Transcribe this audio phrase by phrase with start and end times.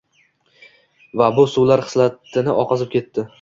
[1.21, 3.27] Va bu suvlar xislatlarni oqizib ketdi.